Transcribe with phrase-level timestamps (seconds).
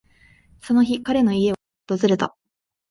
[0.63, 1.55] その日、彼の家を
[1.87, 2.35] 訪れた。